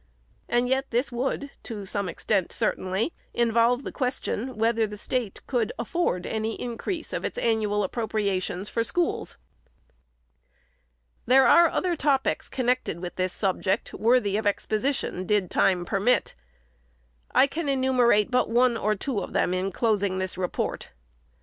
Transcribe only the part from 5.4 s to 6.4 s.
could afford